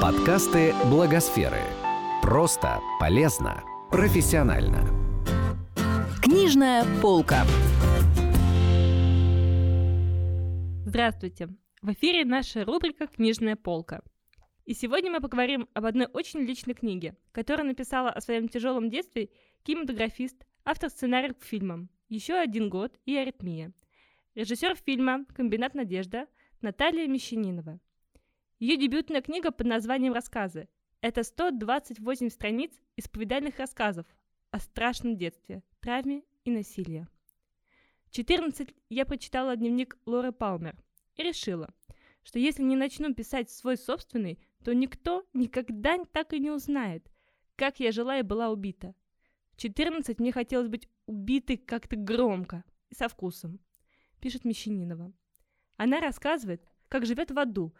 Подкасты 0.00 0.74
Благосферы. 0.90 1.62
Просто, 2.20 2.80
полезно, 3.00 3.64
профессионально. 3.90 4.84
Книжная 6.22 6.84
полка. 7.00 7.44
Здравствуйте! 10.84 11.48
В 11.80 11.92
эфире 11.92 12.26
наша 12.26 12.66
рубрика 12.66 13.06
«Книжная 13.06 13.56
полка». 13.56 14.02
И 14.66 14.74
сегодня 14.74 15.10
мы 15.10 15.20
поговорим 15.20 15.66
об 15.72 15.86
одной 15.86 16.08
очень 16.12 16.40
личной 16.40 16.74
книге, 16.74 17.16
которую 17.32 17.66
написала 17.66 18.10
о 18.10 18.20
своем 18.20 18.48
тяжелом 18.48 18.90
детстве 18.90 19.30
кинематографист, 19.62 20.46
автор 20.66 20.90
сценариев 20.90 21.38
к 21.38 21.44
фильмам 21.44 21.88
«Еще 22.10 22.34
один 22.34 22.68
год» 22.68 22.92
и 23.06 23.16
«Аритмия», 23.16 23.72
режиссер 24.34 24.76
фильма 24.76 25.24
«Комбинат 25.34 25.74
Надежда» 25.74 26.26
Наталья 26.60 27.08
Мещанинова. 27.08 27.80
Ее 28.58 28.78
дебютная 28.78 29.20
книга 29.20 29.50
под 29.50 29.66
названием 29.66 30.14
«Рассказы». 30.14 30.66
Это 31.02 31.24
128 31.24 32.30
страниц 32.30 32.72
исповедальных 32.96 33.58
рассказов 33.58 34.06
о 34.50 34.58
страшном 34.60 35.18
детстве, 35.18 35.62
травме 35.80 36.22
и 36.46 36.50
насилии. 36.50 37.06
В 38.06 38.12
14 38.12 38.74
я 38.88 39.04
прочитала 39.04 39.56
дневник 39.56 39.98
Лоры 40.06 40.32
Палмер 40.32 40.74
и 41.16 41.22
решила, 41.22 41.68
что 42.22 42.38
если 42.38 42.62
не 42.62 42.76
начну 42.76 43.12
писать 43.12 43.50
свой 43.50 43.76
собственный, 43.76 44.38
то 44.64 44.72
никто 44.72 45.26
никогда 45.34 46.02
так 46.06 46.32
и 46.32 46.40
не 46.40 46.50
узнает, 46.50 47.06
как 47.56 47.78
я 47.78 47.92
жила 47.92 48.18
и 48.18 48.22
была 48.22 48.48
убита. 48.48 48.94
В 49.52 49.58
14 49.58 50.18
мне 50.18 50.32
хотелось 50.32 50.68
быть 50.68 50.88
убитой 51.04 51.58
как-то 51.58 51.96
громко 51.96 52.64
и 52.88 52.94
со 52.94 53.08
вкусом, 53.08 53.60
пишет 54.18 54.46
Мещанинова. 54.46 55.12
Она 55.76 56.00
рассказывает, 56.00 56.64
как 56.88 57.04
живет 57.04 57.30
в 57.30 57.38
аду 57.38 57.74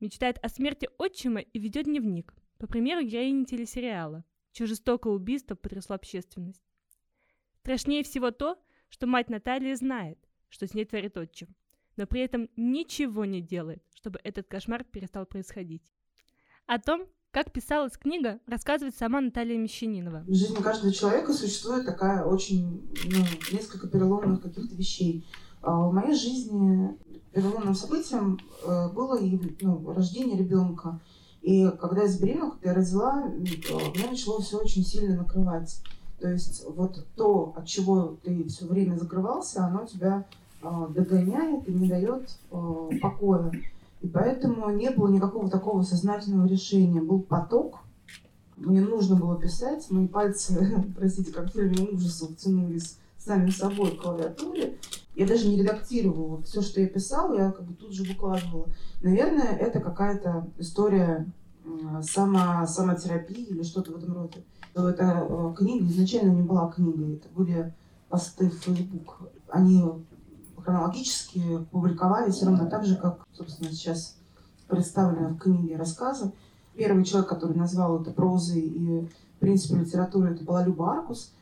мечтает 0.00 0.38
о 0.42 0.48
смерти 0.48 0.88
отчима 0.98 1.40
и 1.40 1.58
ведет 1.58 1.84
дневник, 1.84 2.34
по 2.58 2.66
примеру 2.66 3.02
героини 3.02 3.44
телесериала, 3.44 4.24
чье 4.52 4.66
жестокое 4.66 5.12
убийство 5.12 5.54
потрясло 5.54 5.96
общественность. 5.96 6.62
Страшнее 7.60 8.02
всего 8.02 8.30
то, 8.30 8.58
что 8.88 9.06
мать 9.06 9.30
Натальи 9.30 9.74
знает, 9.74 10.18
что 10.48 10.66
с 10.66 10.74
ней 10.74 10.84
творит 10.84 11.16
отчим, 11.16 11.48
но 11.96 12.06
при 12.06 12.22
этом 12.22 12.48
ничего 12.56 13.24
не 13.24 13.40
делает, 13.40 13.82
чтобы 13.94 14.18
этот 14.24 14.48
кошмар 14.48 14.84
перестал 14.84 15.26
происходить. 15.26 15.82
О 16.66 16.78
том, 16.78 17.06
как 17.30 17.52
писалась 17.52 17.96
книга, 17.96 18.40
рассказывает 18.46 18.96
сама 18.96 19.20
Наталья 19.20 19.56
Мещанинова. 19.56 20.24
В 20.26 20.34
жизни 20.34 20.60
каждого 20.62 20.92
человека 20.92 21.32
существует 21.32 21.86
такая 21.86 22.24
очень, 22.24 22.92
ну, 23.04 23.24
несколько 23.52 23.88
переломных 23.88 24.42
каких-то 24.42 24.74
вещей. 24.74 25.24
А 25.62 25.88
в 25.88 25.92
моей 25.92 26.14
жизни 26.14 26.98
переломным 27.32 27.74
событием 27.74 28.38
э, 28.64 28.88
было 28.90 29.18
ну, 29.60 29.92
рождение 29.92 30.38
ребенка. 30.38 31.00
И 31.42 31.70
когда 31.80 32.02
я 32.02 32.08
забеременела, 32.08 32.50
когда 32.50 32.70
я 32.70 32.74
родила, 32.76 33.24
меня 33.24 34.10
начало 34.10 34.42
все 34.42 34.58
очень 34.58 34.84
сильно 34.84 35.16
накрывать. 35.16 35.80
То 36.20 36.28
есть 36.28 36.64
вот 36.68 37.06
то, 37.16 37.54
от 37.56 37.66
чего 37.66 38.18
ты 38.22 38.46
все 38.48 38.66
время 38.66 38.96
закрывался, 38.96 39.64
оно 39.64 39.86
тебя 39.86 40.26
э, 40.62 40.86
догоняет 40.90 41.66
и 41.66 41.72
не 41.72 41.88
дает 41.88 42.36
э, 42.50 42.90
покоя. 43.00 43.52
И 44.02 44.08
поэтому 44.08 44.70
не 44.70 44.90
было 44.90 45.08
никакого 45.08 45.48
такого 45.48 45.82
сознательного 45.82 46.46
решения. 46.46 47.00
Был 47.00 47.20
поток, 47.20 47.78
мне 48.56 48.82
нужно 48.82 49.16
было 49.16 49.40
писать, 49.40 49.90
мои 49.90 50.06
пальцы, 50.06 50.84
простите, 50.96 51.32
как 51.32 51.50
в 51.50 51.52
фильме 51.52 51.88
ужасов, 51.90 52.36
тянулись 52.36 52.98
сами 53.24 53.50
собой 53.50 53.96
клавиатуре. 53.96 54.78
Я 55.14 55.26
даже 55.26 55.48
не 55.48 55.56
редактировала. 55.56 56.42
Все, 56.42 56.62
что 56.62 56.80
я 56.80 56.88
писала, 56.88 57.34
я 57.34 57.50
как 57.52 57.64
бы 57.64 57.74
тут 57.74 57.92
же 57.92 58.04
выкладывала. 58.04 58.66
Наверное, 59.02 59.56
это 59.56 59.80
какая-то 59.80 60.46
история 60.58 61.26
само, 62.02 62.66
самотерапии 62.66 63.44
или 63.44 63.62
что-то 63.62 63.92
в 63.92 63.96
этом 63.96 64.14
роде. 64.14 64.44
Эта 64.74 65.26
э, 65.28 65.54
книга 65.56 65.86
изначально 65.86 66.30
не 66.30 66.42
была 66.42 66.70
книгой, 66.70 67.16
это 67.16 67.28
были 67.34 67.74
посты 68.08 68.48
в 68.48 68.54
Facebook. 68.54 69.18
Они 69.48 69.84
хронологически 70.56 71.64
публиковались 71.70 72.42
равно 72.42 72.68
так 72.68 72.84
же, 72.84 72.96
как, 72.96 73.26
собственно, 73.32 73.70
сейчас 73.72 74.16
представлены 74.68 75.28
в 75.28 75.38
книге 75.38 75.76
рассказы. 75.76 76.32
Первый 76.76 77.04
человек, 77.04 77.28
который 77.28 77.56
назвал 77.56 78.00
это 78.00 78.12
прозой 78.12 78.60
и 78.60 79.00
в 79.36 79.40
принципе 79.40 79.80
литературой, 79.80 80.34
это 80.34 80.44
была 80.44 80.64
Люба 80.64 80.92
Аркус, 80.92 81.32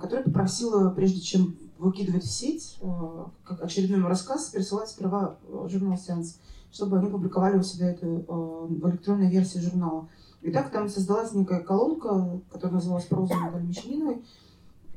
которая 0.00 0.24
попросила, 0.24 0.90
прежде 0.90 1.20
чем 1.20 1.56
выкидывать 1.78 2.24
в 2.24 2.30
сеть, 2.30 2.78
э, 2.80 3.24
как 3.44 3.62
очередной 3.62 4.00
рассказ, 4.08 4.46
пересылать 4.46 4.88
сперва 4.88 5.36
э, 5.46 5.68
журнал 5.70 5.96
«Сеанс», 5.96 6.40
чтобы 6.72 6.98
они 6.98 7.08
публиковали 7.08 7.58
у 7.58 7.62
себя 7.62 7.90
это 7.90 8.06
в 8.06 8.88
электронной 8.90 9.30
версии 9.30 9.58
журнала. 9.58 10.08
И 10.42 10.50
так 10.50 10.70
там 10.70 10.88
создалась 10.88 11.32
некая 11.32 11.60
колонка, 11.60 12.40
которая 12.50 12.74
называлась 12.74 13.06
«Проза 13.06 13.34
Натальи 13.36 13.66
Мещаниновой». 13.66 14.24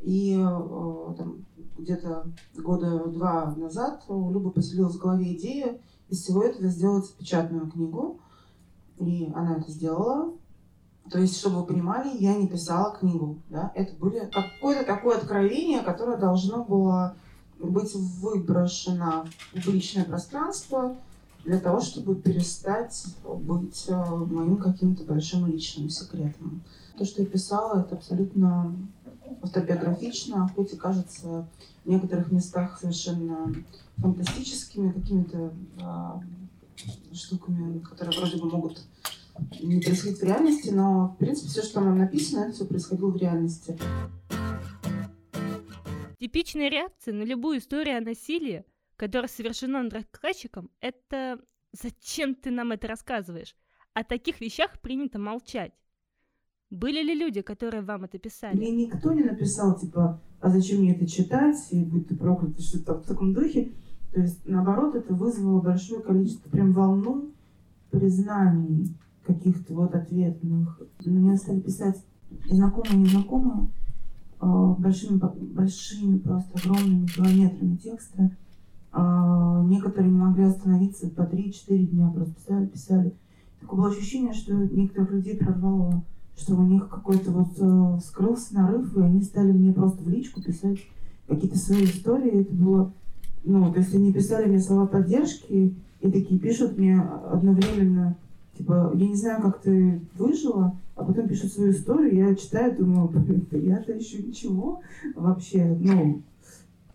И 0.01 0.35
там, 0.35 1.45
где-то 1.77 2.25
года 2.55 3.05
два 3.05 3.53
назад 3.55 4.03
у 4.07 4.31
Любы 4.31 4.51
поселилась 4.51 4.95
в 4.95 4.99
голове 4.99 5.35
идея 5.35 5.79
из 6.09 6.23
всего 6.23 6.43
этого 6.43 6.67
сделать 6.67 7.13
печатную 7.13 7.69
книгу. 7.69 8.19
И 8.97 9.31
она 9.33 9.57
это 9.57 9.71
сделала. 9.71 10.33
То 11.09 11.19
есть, 11.19 11.37
чтобы 11.37 11.61
вы 11.61 11.65
понимали, 11.65 12.15
я 12.17 12.35
не 12.35 12.47
писала 12.47 12.95
книгу. 12.95 13.37
Да? 13.49 13.71
Это 13.75 13.93
были 13.95 14.29
какое-то 14.31 14.85
такое 14.85 15.17
откровение, 15.17 15.81
которое 15.81 16.17
должно 16.17 16.63
было 16.63 17.15
быть 17.59 17.93
выброшено 17.95 19.25
в 19.53 19.65
публичное 19.65 20.05
пространство 20.05 20.95
для 21.43 21.59
того, 21.59 21.81
чтобы 21.81 22.15
перестать 22.15 23.05
быть 23.23 23.85
э, 23.87 23.95
моим 23.95 24.57
каким-то 24.57 25.03
большим 25.03 25.47
личным 25.47 25.89
секретом. 25.89 26.61
То, 26.97 27.05
что 27.05 27.23
я 27.23 27.27
писала, 27.27 27.81
это 27.81 27.95
абсолютно 27.95 28.75
автобиографично, 29.41 30.49
хоть 30.55 30.73
и 30.73 30.77
кажется 30.77 31.47
в 31.83 31.89
некоторых 31.89 32.31
местах 32.31 32.79
совершенно 32.79 33.53
фантастическими 33.97 34.91
какими-то 34.91 35.51
э, 35.79 37.15
штуками, 37.15 37.79
которые 37.79 38.19
вроде 38.19 38.37
бы 38.37 38.49
могут 38.49 38.81
не 39.61 39.81
происходить 39.81 40.19
в 40.19 40.23
реальности, 40.23 40.69
но, 40.69 41.09
в 41.15 41.17
принципе, 41.17 41.49
все, 41.49 41.61
что 41.61 41.75
там 41.75 41.97
написано, 41.97 42.45
это 42.45 42.53
все 42.53 42.65
происходило 42.65 43.09
в 43.09 43.17
реальности. 43.17 43.77
Типичная 46.19 46.69
реакция 46.69 47.13
на 47.13 47.23
любую 47.23 47.59
историю 47.59 47.97
о 47.97 48.01
насилии, 48.01 48.63
которая 48.95 49.27
совершена 49.27 49.83
над 49.83 49.93
рассказчиком, 49.93 50.69
это 50.79 51.39
«зачем 51.73 52.35
ты 52.35 52.51
нам 52.51 52.71
это 52.71 52.87
рассказываешь?» 52.87 53.55
О 53.93 54.03
таких 54.03 54.39
вещах 54.39 54.79
принято 54.79 55.19
молчать. 55.19 55.73
Были 56.69 57.01
ли 57.03 57.13
люди, 57.13 57.41
которые 57.41 57.81
вам 57.81 58.05
это 58.05 58.17
писали? 58.17 58.55
Мне 58.55 58.71
никто 58.71 59.11
не 59.11 59.23
написал, 59.23 59.77
типа, 59.77 60.21
а 60.39 60.49
зачем 60.49 60.79
мне 60.79 60.95
это 60.95 61.05
читать, 61.05 61.57
и 61.71 61.83
будь 61.83 62.07
ты 62.07 62.15
проклят, 62.15 62.61
что-то 62.61 62.99
в 62.99 63.05
таком 63.05 63.33
духе. 63.33 63.73
То 64.13 64.21
есть, 64.21 64.45
наоборот, 64.45 64.95
это 64.95 65.13
вызвало 65.13 65.59
большое 65.59 66.01
количество, 66.01 66.49
прям 66.49 66.71
волну 66.71 67.33
признаний 67.91 68.95
каких-то 69.25 69.73
вот 69.73 69.93
ответных. 69.95 70.81
Мне 71.05 71.37
стали 71.37 71.59
писать 71.59 72.03
и 72.49 72.55
знакомые, 72.55 72.93
и 72.93 72.97
незнакомые, 72.97 73.69
а, 74.39 74.73
большими, 74.73 75.19
большими 75.53 76.17
просто 76.17 76.57
огромными 76.59 77.05
километрами 77.07 77.75
текста. 77.75 78.31
А, 78.91 79.63
некоторые 79.65 80.11
не 80.11 80.17
могли 80.17 80.43
остановиться 80.45 81.09
по 81.09 81.21
3-4 81.21 81.85
дня, 81.87 82.09
просто 82.09 82.33
писали, 82.35 82.65
писали. 82.65 83.13
Такое 83.59 83.79
было 83.79 83.89
ощущение, 83.89 84.33
что 84.33 84.53
некоторых 84.53 85.11
людей 85.11 85.37
прорвало, 85.37 86.03
что 86.35 86.55
у 86.55 86.63
них 86.63 86.89
какой-то 86.89 87.31
вот 87.31 87.51
э, 87.57 87.99
скрылся 88.03 88.55
нарыв, 88.55 88.97
и 88.97 89.01
они 89.01 89.21
стали 89.21 89.51
мне 89.51 89.71
просто 89.71 90.03
в 90.03 90.09
личку 90.09 90.41
писать 90.41 90.79
какие-то 91.27 91.57
свои 91.57 91.85
истории. 91.85 92.41
Это 92.41 92.53
было, 92.53 92.93
ну, 93.43 93.71
то 93.71 93.79
есть 93.79 93.93
они 93.93 94.11
писали 94.11 94.49
мне 94.49 94.59
слова 94.59 94.87
поддержки, 94.87 95.75
и 95.99 96.11
такие 96.11 96.39
пишут 96.39 96.77
мне 96.77 96.99
одновременно 96.99 98.17
Типа, 98.61 98.91
я 98.93 99.07
не 99.07 99.15
знаю, 99.15 99.41
как 99.41 99.59
ты 99.61 100.01
выжила, 100.13 100.77
а 100.95 101.03
потом 101.03 101.27
пишут 101.27 101.51
свою 101.51 101.71
историю, 101.71 102.29
я 102.29 102.35
читаю, 102.35 102.77
думаю, 102.77 103.11
я-то 103.53 103.91
еще 103.91 104.21
ничего 104.21 104.81
вообще, 105.15 105.65
ну, 105.79 106.21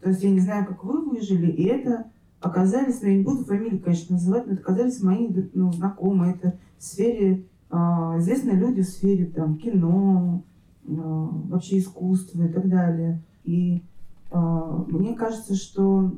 то 0.01 0.11
есть 0.11 0.23
я 0.23 0.31
не 0.31 0.39
знаю, 0.39 0.65
как 0.65 0.85
вы 0.85 1.05
выжили, 1.05 1.51
и 1.51 1.65
это 1.65 2.05
оказались, 2.41 3.03
ну, 3.03 3.09
я 3.09 3.17
не 3.17 3.25
буду 3.25 3.45
фамилии, 3.45 3.79
конечно, 3.79 4.15
называть, 4.15 4.47
но 4.47 4.53
это 4.53 4.63
оказались 4.63 5.03
мои, 5.03 5.29
ну, 5.55 5.73
знакомые, 5.73 6.35
это 6.35 6.57
в 6.79 6.85
сфере, 6.85 7.43
э, 7.73 7.77
известные 8.19 8.55
люди 8.55 8.83
в 8.83 8.89
сфере, 8.89 9.27
там, 9.27 9.57
кино, 9.57 10.45
э, 10.87 10.93
вообще 10.93 11.81
искусства 11.81 12.45
и 12.45 12.49
так 12.49 12.69
далее. 12.69 13.21
И 13.43 13.83
э, 14.31 14.85
мне 14.87 15.15
кажется, 15.15 15.57
что 15.57 16.12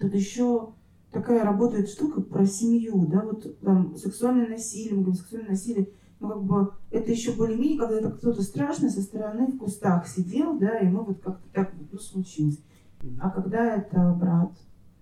тут 0.00 0.12
еще 0.12 0.70
такая 1.12 1.44
работает 1.44 1.88
штука 1.88 2.22
про 2.22 2.46
семью, 2.46 3.06
да, 3.06 3.22
вот 3.22 3.60
там 3.60 3.96
сексуальное 3.96 4.48
насилие, 4.48 4.94
мы 4.94 5.02
говорим, 5.02 5.20
сексуальное 5.20 5.50
насилие, 5.50 5.88
ну, 6.20 6.28
как 6.28 6.42
бы, 6.42 6.72
это 6.90 7.10
еще 7.10 7.32
более-менее, 7.32 7.78
когда 7.78 7.96
это 7.96 8.10
кто-то 8.10 8.42
страшный 8.42 8.90
со 8.90 9.02
стороны 9.02 9.46
в 9.48 9.58
кустах 9.58 10.08
сидел, 10.08 10.58
да, 10.58 10.78
и 10.78 10.88
мы 10.88 11.02
вот 11.04 11.20
как-то 11.20 11.48
так 11.52 11.74
вот, 11.74 11.88
ну, 11.92 11.98
случилось. 11.98 12.58
А 13.20 13.30
когда 13.30 13.76
это 13.76 14.16
брат, 14.18 14.52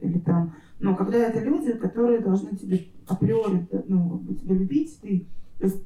или 0.01 0.19
там, 0.19 0.55
ну, 0.79 0.97
когда 0.97 1.19
это 1.19 1.41
люди, 1.41 1.75
которые 1.75 2.21
должны 2.21 2.57
тебе 2.57 2.87
априори, 3.07 3.69
ну, 3.87 4.11
как 4.11 4.21
бы 4.23 4.35
тебя 4.35 4.55
любить, 4.55 4.99
ты, 5.01 5.27
то 5.59 5.67
есть 5.67 5.83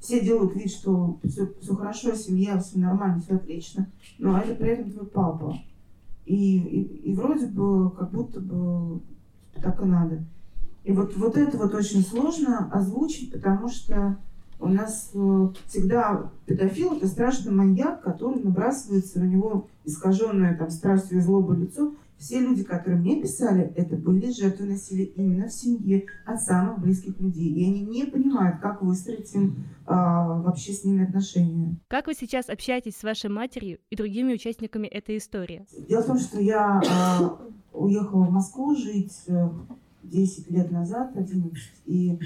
все 0.00 0.20
делают 0.20 0.54
вид, 0.56 0.70
что 0.70 1.20
все, 1.24 1.48
все 1.60 1.74
хорошо, 1.76 2.14
семья, 2.14 2.58
все 2.58 2.78
нормально, 2.78 3.20
все 3.20 3.36
отлично, 3.36 3.88
но 4.18 4.36
это 4.38 4.54
при 4.56 4.70
этом 4.70 4.90
твой 4.90 5.06
папа. 5.06 5.56
И, 6.24 6.58
и, 6.58 7.10
и 7.10 7.14
вроде 7.14 7.46
бы, 7.46 7.90
как 7.92 8.10
будто 8.10 8.40
бы 8.40 9.00
так 9.60 9.82
и 9.82 9.84
надо. 9.84 10.24
И 10.84 10.92
вот, 10.92 11.16
вот 11.16 11.36
это 11.36 11.56
вот 11.58 11.74
очень 11.74 12.02
сложно 12.02 12.68
озвучить, 12.72 13.32
потому 13.32 13.68
что 13.68 14.16
у 14.58 14.68
нас 14.68 15.10
э, 15.14 15.48
всегда 15.66 16.30
педофил 16.46 16.96
это 16.96 17.06
страшный 17.06 17.52
маньяк, 17.52 18.02
который 18.02 18.42
набрасывается 18.42 19.20
на 19.20 19.24
него 19.24 19.68
искаженное 19.84 20.56
там 20.56 20.70
страстью 20.70 21.18
и 21.18 21.20
злобой 21.20 21.58
лицо, 21.58 21.94
все 22.22 22.38
люди, 22.38 22.62
которые 22.62 23.00
мне 23.00 23.20
писали, 23.20 23.72
это 23.74 23.96
были 23.96 24.30
жертвы 24.30 24.66
насилия 24.66 25.06
именно 25.06 25.48
в 25.48 25.52
семье 25.52 26.06
от 26.24 26.40
самых 26.40 26.78
близких 26.78 27.18
людей. 27.18 27.52
И 27.52 27.68
они 27.68 27.80
не 27.80 28.04
понимают, 28.04 28.60
как 28.60 28.80
выстроить 28.80 29.34
им 29.34 29.64
а, 29.86 30.40
вообще 30.40 30.72
с 30.72 30.84
ними 30.84 31.02
отношения. 31.02 31.74
Как 31.88 32.06
вы 32.06 32.14
сейчас 32.14 32.48
общаетесь 32.48 32.96
с 32.96 33.02
вашей 33.02 33.28
матерью 33.28 33.80
и 33.90 33.96
другими 33.96 34.34
участниками 34.34 34.86
этой 34.86 35.16
истории? 35.16 35.66
Дело 35.88 36.02
в 36.02 36.06
том, 36.06 36.18
что 36.20 36.40
я 36.40 36.80
а, 36.88 37.38
уехала 37.72 38.24
в 38.24 38.30
Москву 38.30 38.74
жить 38.74 39.26
10 40.02 40.50
э, 40.50 40.52
лет 40.52 40.70
назад, 40.70 41.16
11, 41.16 41.56
и 41.86 42.18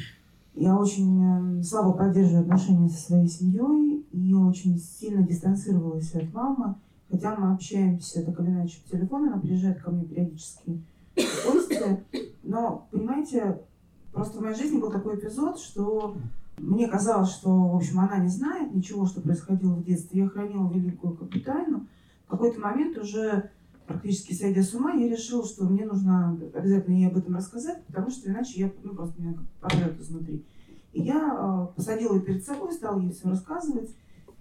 я 0.55 0.77
очень 0.77 1.61
э, 1.61 1.63
слабо 1.63 1.93
поддерживаю 1.93 2.43
отношения 2.43 2.89
со 2.89 3.07
своей 3.07 3.29
семьей 3.29 4.07
и 4.13 4.35
очень 4.35 4.79
сильно 4.79 5.23
дистанцировалась 5.23 6.15
от 6.15 6.33
мамы. 6.33 6.77
Хотя 7.11 7.37
мы 7.37 7.53
общаемся 7.53 8.25
так 8.25 8.41
или 8.41 8.49
иначе 8.49 8.81
по 8.83 8.97
телефону, 8.97 9.27
она 9.29 9.41
приезжает 9.41 9.81
ко 9.81 9.91
мне 9.91 10.05
периодически 10.05 10.81
в 11.15 11.53
гости. 11.53 12.05
Но, 12.43 12.89
понимаете, 12.91 13.61
просто 14.13 14.39
в 14.39 14.43
моей 14.43 14.57
жизни 14.57 14.81
был 14.81 14.91
такой 14.91 15.17
эпизод, 15.17 15.59
что 15.59 16.17
мне 16.59 16.89
казалось, 16.89 17.31
что, 17.31 17.51
в 17.51 17.77
общем, 17.77 18.01
она 18.01 18.19
не 18.19 18.29
знает 18.29 18.75
ничего, 18.75 19.07
что 19.07 19.21
происходило 19.21 19.75
в 19.75 19.85
детстве. 19.85 20.23
Я 20.23 20.29
хранила 20.29 20.73
великую 20.73 21.17
тайну. 21.45 21.87
В 22.27 22.31
какой-то 22.31 22.61
момент 22.61 22.99
уже 22.99 23.51
практически 23.87 24.33
сойдя 24.33 24.63
с 24.63 24.75
ума, 24.75 24.93
я 24.93 25.09
решила, 25.09 25.45
что 25.45 25.65
мне 25.65 25.85
нужно 25.87 26.39
обязательно 26.55 26.95
ей 26.95 27.09
об 27.09 27.17
этом 27.17 27.37
рассказать, 27.37 27.85
потому 27.87 28.11
что 28.11 28.31
иначе 28.31 28.61
я 28.61 28.73
ну, 28.83 28.95
просто 28.95 29.21
меня 29.21 29.35
порвет 29.61 30.01
изнутри. 30.01 30.45
И 30.93 31.03
я 31.03 31.69
э, 31.71 31.75
посадила 31.77 32.15
ее 32.15 32.23
перед 32.23 32.45
собой, 32.45 32.73
стала 32.73 33.01
ей 33.01 33.13
все 33.13 33.29
рассказывать. 33.29 33.91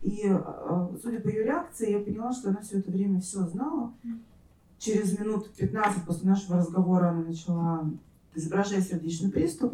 И, 0.02 0.22
э, 0.26 0.88
судя 1.02 1.20
по 1.20 1.28
ее 1.28 1.44
реакции, 1.44 1.92
я 1.92 2.00
поняла, 2.00 2.32
что 2.32 2.50
она 2.50 2.62
все 2.62 2.80
это 2.80 2.92
время 2.92 3.20
все 3.20 3.46
знала. 3.46 3.94
Через 4.78 5.18
минут 5.18 5.50
15 5.56 6.06
после 6.06 6.30
нашего 6.30 6.58
разговора 6.58 7.10
она 7.10 7.24
начала 7.24 7.90
изображать 8.36 8.88
сердечный 8.88 9.32
приступ. 9.32 9.74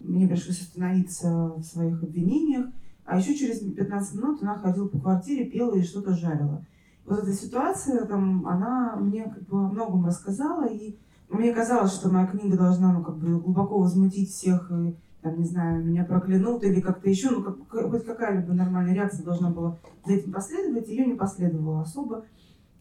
Мне 0.00 0.28
пришлось 0.28 0.60
остановиться 0.60 1.52
в 1.56 1.62
своих 1.62 2.02
обвинениях. 2.02 2.66
А 3.04 3.18
еще 3.18 3.34
через 3.34 3.60
15 3.60 4.14
минут 4.14 4.42
она 4.42 4.58
ходила 4.58 4.88
по 4.88 4.98
квартире, 4.98 5.44
пела 5.44 5.74
и 5.74 5.82
что-то 5.82 6.14
жарила. 6.14 6.64
Вот 7.06 7.18
эта 7.18 7.32
ситуация, 7.32 8.04
там, 8.06 8.46
она 8.46 8.96
мне 8.96 9.24
как 9.24 9.42
бы 9.44 9.58
о 9.58 9.68
многом 9.68 10.06
рассказала, 10.06 10.66
и 10.66 10.96
мне 11.28 11.52
казалось, 11.52 11.92
что 11.92 12.10
моя 12.10 12.26
книга 12.26 12.56
должна 12.56 12.92
ну, 12.92 13.02
как 13.02 13.18
бы 13.18 13.38
глубоко 13.40 13.78
возмутить 13.78 14.30
всех 14.30 14.70
и 14.70 14.96
там, 15.20 15.38
не 15.38 15.44
знаю, 15.44 15.84
меня 15.84 16.04
проклянут 16.04 16.62
или 16.64 16.80
как-то 16.80 17.08
еще, 17.08 17.30
ну, 17.30 17.42
как, 17.42 17.90
хоть 17.90 18.04
какая-либо 18.04 18.52
нормальная 18.52 18.94
реакция 18.94 19.24
должна 19.24 19.50
была 19.50 19.78
за 20.04 20.12
этим 20.12 20.32
последовать, 20.32 20.88
ее 20.88 21.06
не 21.06 21.14
последовало 21.14 21.80
особо. 21.80 22.24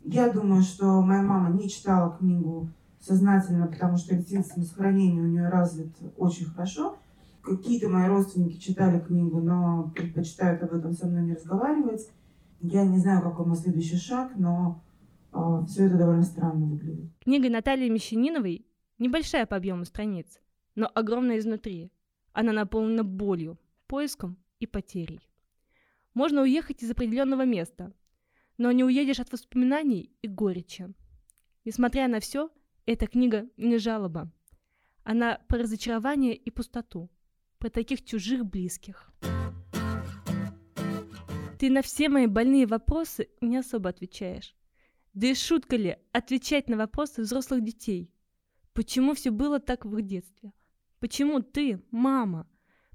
Я 0.03 0.31
думаю, 0.31 0.61
что 0.61 1.01
моя 1.01 1.21
мама 1.21 1.49
не 1.51 1.69
читала 1.69 2.17
книгу 2.17 2.67
сознательно, 2.99 3.67
потому 3.67 3.97
что 3.97 4.15
инстинкт 4.15 4.49
самосохранения 4.49 5.21
у 5.21 5.27
нее 5.27 5.47
развит 5.47 5.93
очень 6.17 6.45
хорошо. 6.45 6.97
Какие-то 7.41 7.89
мои 7.89 8.07
родственники 8.07 8.59
читали 8.59 8.99
книгу, 8.99 9.39
но 9.41 9.91
предпочитают 9.95 10.63
об 10.63 10.73
этом 10.73 10.93
со 10.93 11.07
мной 11.07 11.23
не 11.23 11.33
разговаривать. 11.33 12.09
Я 12.65 12.85
не 12.85 12.97
знаю, 12.97 13.21
какой 13.21 13.45
мой 13.45 13.57
следующий 13.57 13.97
шаг, 13.97 14.31
но 14.37 14.81
э, 15.05 15.27
а, 15.33 15.65
все 15.65 15.87
это 15.87 15.97
довольно 15.97 16.23
странно 16.23 16.65
выглядит. 16.65 17.11
Книга 17.19 17.49
Натальи 17.49 17.89
Мещаниновой 17.89 18.65
небольшая 18.99 19.45
по 19.45 19.57
объему 19.57 19.83
страниц, 19.83 20.39
но 20.73 20.89
огромная 20.95 21.39
изнутри. 21.39 21.91
Она 22.31 22.53
наполнена 22.53 23.03
болью, 23.03 23.59
поиском 23.87 24.37
и 24.61 24.65
потерей. 24.65 25.27
Можно 26.13 26.41
уехать 26.41 26.81
из 26.83 26.89
определенного 26.89 27.43
места, 27.43 27.91
но 28.57 28.71
не 28.71 28.85
уедешь 28.85 29.19
от 29.19 29.29
воспоминаний 29.33 30.11
и 30.21 30.29
горечи. 30.29 30.93
Несмотря 31.65 32.07
на 32.07 32.21
все, 32.21 32.49
эта 32.85 33.07
книга 33.07 33.45
не 33.57 33.77
жалоба. 33.77 34.31
Она 35.03 35.37
про 35.49 35.59
разочарование 35.59 36.33
и 36.33 36.49
пустоту, 36.49 37.11
про 37.57 37.69
таких 37.69 38.05
чужих 38.05 38.45
близких. 38.45 39.11
Ты 41.63 41.69
на 41.69 41.81
все 41.81 42.09
мои 42.09 42.27
больные 42.27 42.67
вопросы 42.67 43.29
не 43.39 43.55
особо 43.55 43.89
отвечаешь. 43.89 44.53
Да 45.13 45.27
и 45.27 45.33
шутка 45.33 45.77
ли 45.77 45.97
отвечать 46.11 46.67
на 46.67 46.75
вопросы 46.75 47.21
взрослых 47.21 47.63
детей? 47.63 48.11
Почему 48.73 49.13
все 49.13 49.31
было 49.31 49.61
так 49.61 49.85
в 49.85 49.97
их 49.97 50.05
детстве? 50.05 50.51
Почему 50.99 51.41
ты, 51.41 51.81
мама? 51.89 52.49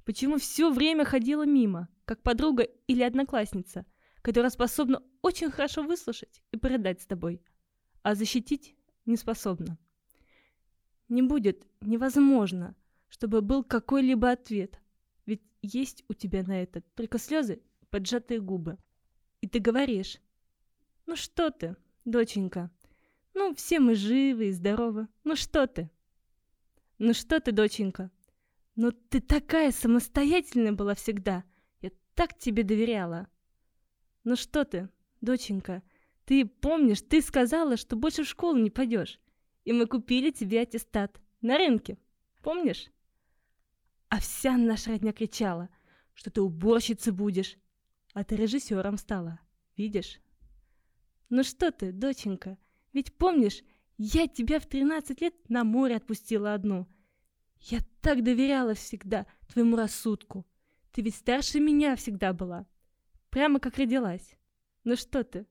Почему 0.05 0.37
все 0.37 0.71
время 0.71 1.07
ходила 1.07 1.47
мимо, 1.47 1.89
как 2.05 2.23
подруга 2.23 2.65
или 2.65 3.03
одноклассница, 3.03 3.87
которая 4.21 4.51
способна 4.51 5.03
очень 5.23 5.51
хорошо 5.51 5.83
выслушать 5.83 6.43
и 6.53 6.59
порыдать 6.59 7.01
с 7.01 7.07
тобой, 7.07 7.41
а 8.03 8.15
защитить 8.15 8.77
не 9.07 9.17
способна? 9.17 9.79
Не 11.09 11.23
будет 11.23 11.65
невозможно, 11.81 12.77
чтобы 13.09 13.41
был 13.41 13.65
какой-либо 13.65 14.31
ответ, 14.31 14.79
ведь 15.25 15.41
есть 15.63 16.05
у 16.11 16.13
тебя 16.13 16.43
на 16.43 16.63
это 16.63 16.83
только 16.95 17.17
слезы 17.17 17.63
поджатые 17.91 18.41
губы. 18.41 18.79
И 19.41 19.49
ты 19.49 19.59
говоришь, 19.59 20.19
ну 21.07 21.17
что 21.17 21.51
ты, 21.51 21.77
доченька, 22.05 22.71
ну 23.35 23.55
все 23.55 23.81
мы 23.81 23.95
живы 23.95 24.49
и 24.49 24.53
здоровы, 24.53 25.09
ну 25.25 25.37
что 25.37 25.67
ты? 25.67 25.91
Ну 26.99 27.15
что 27.15 27.41
ты, 27.41 27.53
доченька? 27.53 28.11
Ну 28.75 28.93
ты 28.93 29.21
такая 29.21 29.71
самостоятельная 29.71 30.73
была 30.73 30.95
всегда. 30.95 31.45
Я 31.81 31.91
так 32.15 32.37
тебе 32.39 32.63
доверяла. 32.65 33.29
Ну 34.25 34.37
что 34.37 34.65
ты, 34.65 34.89
доченька? 35.21 35.83
Ты 36.25 36.45
помнишь, 36.45 37.01
ты 37.01 37.23
сказала, 37.23 37.77
что 37.77 37.97
больше 37.97 38.25
в 38.25 38.29
школу 38.29 38.59
не 38.59 38.71
пойдешь. 38.71 39.21
И 39.65 39.73
мы 39.73 39.87
купили 39.87 40.31
тебе 40.31 40.61
аттестат 40.61 41.21
на 41.41 41.57
рынке. 41.57 41.99
Помнишь? 42.43 42.91
А 44.09 44.21
вся 44.21 44.57
наша 44.57 44.91
родня 44.91 45.13
кричала, 45.13 45.69
что 46.15 46.31
ты 46.31 46.41
уборщицей 46.41 47.13
будешь. 47.13 47.57
А 48.19 48.25
ты 48.25 48.35
режиссером 48.35 48.97
стала. 48.97 49.39
Видишь? 49.77 50.21
Ну 51.29 51.45
что 51.45 51.71
ты, 51.71 51.93
доченька? 51.93 52.59
Ведь 52.93 53.17
помнишь, 53.17 53.63
я 53.97 54.27
тебя 54.27 54.59
в 54.59 54.67
13 54.67 55.21
лет 55.21 55.49
на 55.49 55.63
море 55.63 55.95
отпустила 55.95 56.53
одну. 56.53 56.89
Я 57.61 57.79
так 58.01 58.25
доверяла 58.25 58.75
всегда 58.75 59.25
твоему 59.47 59.77
рассудку. 59.77 60.45
Ты 60.91 61.03
ведь 61.03 61.15
старше 61.15 61.61
меня 61.61 61.95
всегда 61.95 62.33
была. 62.33 62.67
Прямо 63.31 63.61
как 63.61 63.79
родилась. 63.79 64.37
Ну 64.83 64.97
что 64.97 65.23
ты? 65.23 65.47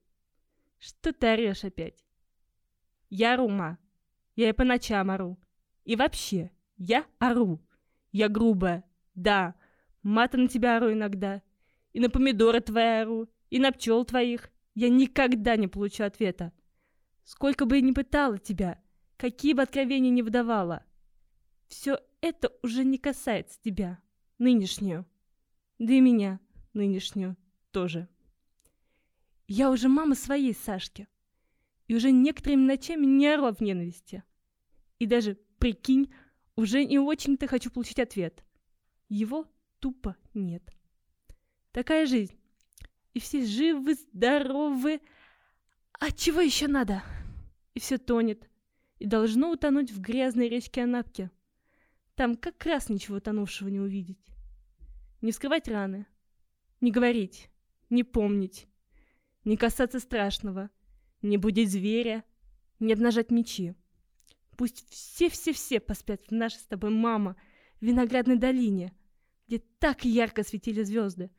Что 0.77 1.13
ты 1.13 1.25
орешь 1.25 1.63
опять? 1.63 2.05
Я 3.09 3.35
ору, 3.35 3.47
ма. 3.47 3.77
Я 4.35 4.49
и 4.49 4.51
по 4.51 4.65
ночам 4.65 5.09
ору. 5.09 5.39
И 5.85 5.95
вообще, 5.95 6.51
я 6.75 7.05
ору. 7.17 7.65
Я 8.11 8.27
грубая. 8.27 8.83
Да, 9.15 9.55
мата 10.03 10.35
на 10.35 10.49
тебя 10.49 10.75
ору 10.75 10.91
иногда. 10.91 11.41
И 11.97 11.99
на 11.99 12.11
помидоры 12.11 12.61
твои 12.61 13.01
ору. 13.01 13.27
И 13.49 13.57
на 13.57 13.71
пчел 13.71 14.05
твоих. 14.05 14.51
Я 14.75 14.87
никогда 14.87 15.55
не 15.55 15.67
получу 15.67 16.03
ответа. 16.03 16.53
Сколько 17.23 17.65
бы 17.65 17.77
я 17.77 17.81
ни 17.81 17.91
пытала 17.91 18.37
тебя, 18.37 18.79
какие 19.17 19.53
бы 19.53 19.63
откровения 19.63 20.11
ни 20.11 20.21
выдавала, 20.21 20.85
все 21.69 21.99
это 22.21 22.51
уже 22.61 22.83
не 22.83 22.99
касается 22.99 23.59
тебя, 23.63 23.99
нынешнюю. 24.37 25.07
Да 25.79 25.91
и 25.91 25.99
меня, 25.99 26.39
нынешнюю, 26.73 27.35
тоже. 27.71 28.07
Я 29.47 29.71
уже 29.71 29.89
мама 29.89 30.13
своей 30.13 30.53
Сашки. 30.53 31.07
И 31.87 31.95
уже 31.95 32.11
некоторыми 32.11 32.61
ночами 32.61 33.07
не 33.07 33.25
орла 33.25 33.51
в 33.51 33.61
ненависти. 33.61 34.23
И 34.99 35.07
даже, 35.07 35.33
прикинь, 35.57 36.13
уже 36.55 36.85
не 36.85 36.99
очень-то 36.99 37.47
хочу 37.47 37.71
получить 37.71 37.97
ответ. 37.97 38.45
Его 39.09 39.47
тупо 39.79 40.15
нет. 40.35 40.76
Такая 41.77 42.07
жизнь. 42.07 42.33
И 43.13 43.19
все 43.19 43.45
живы, 43.45 43.93
здоровы. 43.93 44.99
А 45.99 46.09
чего 46.11 46.41
еще 46.41 46.67
надо? 46.67 47.03
и 47.75 47.79
все 47.79 47.99
тонет, 47.99 48.49
и 48.97 49.05
должно 49.05 49.51
утонуть 49.51 49.91
в 49.91 50.01
грязной 50.01 50.49
речке 50.49 50.81
Анапки. 50.81 51.29
Там 52.15 52.35
как 52.35 52.65
раз 52.65 52.89
ничего 52.89 53.19
тонувшего 53.19 53.67
не 53.67 53.79
увидеть. 53.79 54.17
Не 55.21 55.31
вскрывать 55.31 55.67
раны, 55.67 56.07
не 56.81 56.89
говорить, 56.89 57.51
не 57.91 58.03
помнить, 58.03 58.65
не 59.43 59.55
касаться 59.55 59.99
страшного, 59.99 60.71
не 61.21 61.37
будить 61.37 61.69
зверя, 61.69 62.23
не 62.79 62.93
обнажать 62.93 63.29
мечи. 63.29 63.75
Пусть 64.57 64.89
все-все-все 64.89 65.79
поспят 65.79 66.23
в 66.25 66.31
нашей 66.31 66.57
с 66.57 66.65
тобой, 66.65 66.89
мама, 66.89 67.35
в 67.79 67.85
виноградной 67.85 68.37
долине, 68.37 68.91
где 69.47 69.59
так 69.59 70.05
ярко 70.05 70.43
светили 70.43 70.81
звезды. 70.81 71.29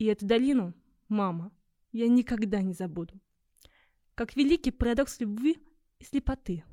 И 0.00 0.06
эту 0.06 0.24
долину, 0.24 0.72
мама, 1.10 1.52
я 1.92 2.08
никогда 2.08 2.62
не 2.62 2.72
забуду. 2.72 3.20
Как 4.14 4.34
великий 4.34 4.70
парадокс 4.70 5.20
любви 5.20 5.58
и 5.98 6.04
слепоты. 6.04 6.64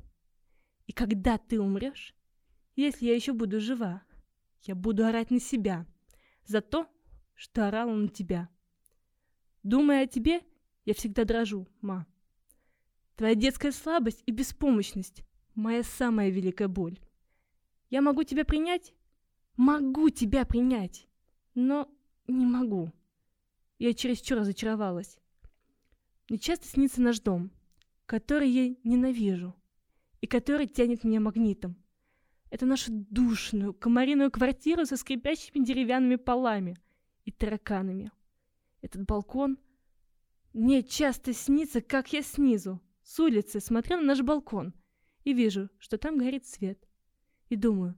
И 0.86 0.92
когда 0.94 1.36
ты 1.36 1.60
умрешь, 1.60 2.14
если 2.74 3.04
я 3.04 3.14
еще 3.14 3.34
буду 3.34 3.60
жива, 3.60 4.02
я 4.62 4.74
буду 4.74 5.04
орать 5.04 5.30
на 5.30 5.40
себя 5.40 5.86
за 6.46 6.62
то, 6.62 6.88
что 7.34 7.68
орала 7.68 7.92
на 7.92 8.08
тебя. 8.08 8.48
Думая 9.62 10.04
о 10.04 10.06
тебе, 10.06 10.40
я 10.86 10.94
всегда 10.94 11.26
дрожу, 11.26 11.68
ма. 11.82 12.06
Твоя 13.14 13.34
детская 13.34 13.72
слабость 13.72 14.22
и 14.24 14.32
беспомощность— 14.32 15.22
моя 15.54 15.82
самая 15.82 16.30
великая 16.30 16.68
боль. 16.68 16.98
Я 17.90 18.00
могу 18.00 18.22
тебя 18.22 18.46
принять? 18.46 18.94
Могу 19.58 20.08
тебя 20.08 20.46
принять, 20.46 21.06
но 21.54 21.94
не 22.26 22.46
могу. 22.46 22.90
Я 23.78 23.94
чересчур 23.94 24.38
разочаровалась. 24.38 25.18
Мне 26.28 26.38
часто 26.38 26.66
снится 26.66 27.00
наш 27.00 27.20
дом, 27.20 27.50
который 28.06 28.50
я 28.50 28.74
ненавижу 28.84 29.54
и 30.20 30.26
который 30.26 30.66
тянет 30.66 31.04
меня 31.04 31.20
магнитом. 31.20 31.76
Это 32.50 32.66
нашу 32.66 32.90
душную, 32.90 33.74
комариную 33.74 34.30
квартиру 34.30 34.84
со 34.84 34.96
скрипящими 34.96 35.64
деревянными 35.64 36.16
полами 36.16 36.78
и 37.24 37.32
тараканами. 37.32 38.10
Этот 38.82 39.04
балкон... 39.04 39.58
Мне 40.54 40.82
часто 40.82 41.34
снится, 41.34 41.82
как 41.82 42.12
я 42.14 42.22
снизу, 42.22 42.80
с 43.02 43.20
улицы, 43.20 43.60
смотрю 43.60 43.98
на 43.98 44.02
наш 44.02 44.22
балкон 44.22 44.74
и 45.22 45.34
вижу, 45.34 45.68
что 45.78 45.98
там 45.98 46.16
горит 46.16 46.46
свет. 46.46 46.82
И 47.48 47.54
думаю, 47.54 47.94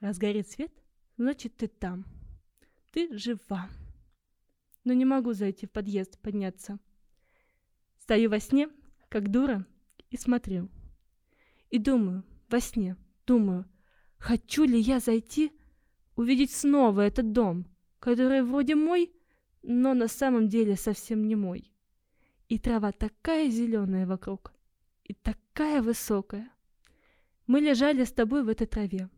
раз 0.00 0.18
горит 0.18 0.50
свет, 0.50 0.72
значит 1.16 1.56
ты 1.56 1.68
там. 1.68 2.04
Ты 2.92 3.16
жива. 3.16 3.70
Но 4.86 4.92
не 4.92 5.04
могу 5.04 5.32
зайти 5.32 5.66
в 5.66 5.72
подъезд, 5.72 6.16
подняться. 6.20 6.78
Стою 7.98 8.30
во 8.30 8.38
сне, 8.38 8.68
как 9.08 9.32
дура, 9.32 9.66
и 10.10 10.16
смотрю. 10.16 10.68
И 11.70 11.80
думаю, 11.80 12.22
во 12.48 12.60
сне, 12.60 12.96
думаю, 13.26 13.68
хочу 14.16 14.62
ли 14.62 14.78
я 14.78 15.00
зайти, 15.00 15.50
увидеть 16.14 16.52
снова 16.52 17.00
этот 17.00 17.32
дом, 17.32 17.66
который 17.98 18.44
вроде 18.44 18.76
мой, 18.76 19.12
но 19.60 19.92
на 19.92 20.06
самом 20.06 20.48
деле 20.48 20.76
совсем 20.76 21.26
не 21.26 21.34
мой. 21.34 21.72
И 22.48 22.56
трава 22.56 22.92
такая 22.92 23.50
зеленая 23.50 24.06
вокруг, 24.06 24.54
и 25.02 25.14
такая 25.14 25.82
высокая. 25.82 26.48
Мы 27.48 27.58
лежали 27.58 28.04
с 28.04 28.12
тобой 28.12 28.44
в 28.44 28.48
этой 28.48 28.68
траве. 28.68 29.10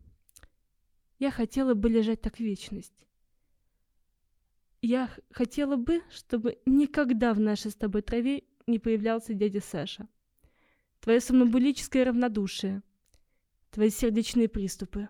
Я 1.19 1.29
хотела 1.29 1.75
бы 1.75 1.91
лежать 1.91 2.21
так 2.21 2.39
вечность. 2.39 3.05
Я 4.81 5.09
хотела 5.31 5.75
бы, 5.75 6.01
чтобы 6.09 6.59
никогда 6.65 7.33
в 7.33 7.39
нашей 7.39 7.71
с 7.71 7.75
тобой 7.75 8.01
траве 8.01 8.43
не 8.65 8.79
появлялся 8.79 9.33
дядя 9.33 9.61
Саша. 9.61 10.07
Твое 11.01 11.19
сомнамбулическое 11.19 12.05
равнодушие, 12.05 12.81
твои 13.71 13.89
сердечные 13.89 14.47
приступы. 14.47 15.09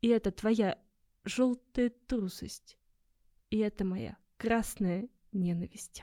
И 0.00 0.08
это 0.08 0.30
твоя 0.30 0.78
желтая 1.24 1.90
трусость. 2.06 2.78
И 3.50 3.58
это 3.58 3.84
моя 3.84 4.16
красная 4.36 5.08
ненависть. 5.32 6.02